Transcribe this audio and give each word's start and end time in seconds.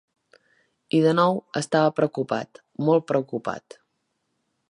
I 0.99 1.01
de 1.03 1.11
nou, 1.19 1.37
estava 1.61 1.91
preocupat, 1.99 2.63
molt 2.87 3.07
preocupat. 3.13 3.79